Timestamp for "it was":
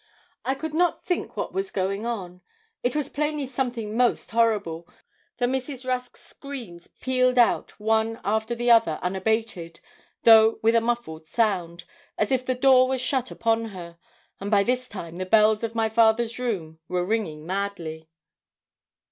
2.81-3.07